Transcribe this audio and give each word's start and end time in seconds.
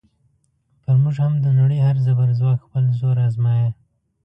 پر 0.83 0.95
موږ 1.01 1.15
هم 1.23 1.33
د 1.43 1.45
نړۍ 1.59 1.79
هر 1.87 1.95
زبرځواک 2.05 2.59
خپل 2.67 2.83
زور 2.99 3.17
ازمایه. 3.27 3.69